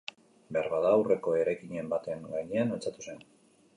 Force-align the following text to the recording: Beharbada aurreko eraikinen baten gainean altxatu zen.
Beharbada 0.55 0.93
aurreko 0.93 1.35
eraikinen 1.41 1.93
baten 1.93 2.25
gainean 2.33 2.77
altxatu 2.79 3.07
zen. 3.11 3.23